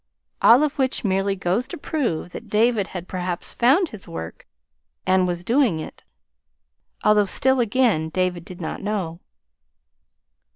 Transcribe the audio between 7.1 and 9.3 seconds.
yet still again David did not know.